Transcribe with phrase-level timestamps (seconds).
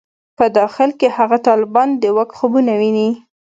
[0.37, 3.09] په داخل کې هغه طالبان د واک خوبونه ویني.